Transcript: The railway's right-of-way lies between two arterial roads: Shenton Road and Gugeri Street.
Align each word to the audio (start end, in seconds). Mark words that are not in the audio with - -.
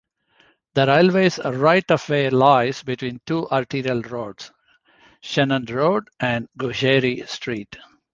The 0.73 0.87
railway's 0.87 1.37
right-of-way 1.45 2.31
lies 2.31 2.81
between 2.81 3.21
two 3.23 3.47
arterial 3.51 4.01
roads: 4.01 4.49
Shenton 5.21 5.65
Road 5.65 6.09
and 6.19 6.49
Gugeri 6.57 7.29
Street. 7.29 7.77